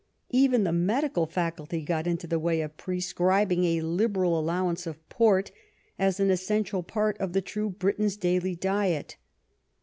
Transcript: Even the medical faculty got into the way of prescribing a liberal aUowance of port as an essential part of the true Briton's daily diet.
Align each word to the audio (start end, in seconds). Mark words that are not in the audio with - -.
Even 0.31 0.63
the 0.63 0.71
medical 0.71 1.27
faculty 1.27 1.83
got 1.83 2.07
into 2.07 2.25
the 2.25 2.39
way 2.39 2.61
of 2.61 2.75
prescribing 2.75 3.65
a 3.65 3.81
liberal 3.81 4.33
aUowance 4.43 4.87
of 4.87 5.07
port 5.09 5.51
as 5.99 6.19
an 6.19 6.31
essential 6.31 6.81
part 6.81 7.15
of 7.19 7.33
the 7.33 7.41
true 7.43 7.69
Briton's 7.69 8.17
daily 8.17 8.55
diet. 8.55 9.17